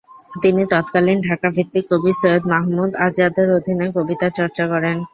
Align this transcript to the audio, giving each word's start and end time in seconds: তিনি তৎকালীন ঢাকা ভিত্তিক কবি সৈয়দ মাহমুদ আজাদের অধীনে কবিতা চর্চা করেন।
তিনি 0.41 0.61
তৎকালীন 0.71 1.19
ঢাকা 1.27 1.47
ভিত্তিক 1.57 1.85
কবি 1.91 2.11
সৈয়দ 2.19 2.43
মাহমুদ 2.51 2.91
আজাদের 3.05 3.47
অধীনে 3.57 3.87
কবিতা 3.95 4.27
চর্চা 4.37 4.63
করেন। 4.67 4.97